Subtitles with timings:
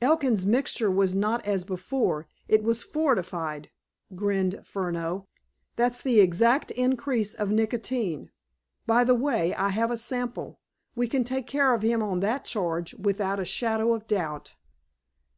[0.00, 3.68] "Elkin's mixture was not 'as before.' It was fortified,"
[4.14, 5.26] grinned Furneaux.
[5.76, 8.30] "That's the exact increase of nicotine.
[8.86, 10.58] By the way, I have a sample.
[10.96, 14.54] We can take care of him on that charge, without a shadow of doubt."